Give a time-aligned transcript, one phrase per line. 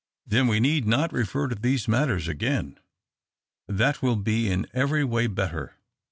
[0.25, 2.79] "Then we need not refer to these matters again.
[3.67, 5.75] That will be in every way better.